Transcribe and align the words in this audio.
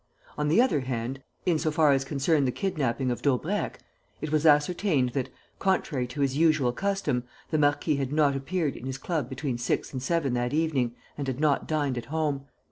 On 0.35 0.47
the 0.47 0.59
other 0.59 0.79
hand, 0.79 1.21
in 1.45 1.59
so 1.59 1.69
far 1.69 1.91
as 1.91 2.03
concerned 2.03 2.47
the 2.47 2.51
kidnapping 2.51 3.11
of 3.11 3.21
Daubrecq, 3.21 3.77
it 4.19 4.31
was 4.31 4.47
ascertained 4.47 5.09
that, 5.09 5.29
contrary 5.59 6.07
to 6.07 6.21
his 6.21 6.35
usual 6.35 6.71
custom, 6.71 7.23
the 7.51 7.59
marquis 7.59 7.97
had 7.97 8.11
not 8.11 8.35
appeared 8.35 8.75
in 8.75 8.87
his 8.87 8.97
club 8.97 9.29
between 9.29 9.59
six 9.59 9.93
and 9.93 10.01
seven 10.01 10.33
that 10.33 10.55
evening 10.55 10.95
and 11.19 11.27
had 11.27 11.39
not 11.39 11.67
dined 11.67 11.99
at 11.99 12.05
home. 12.05 12.47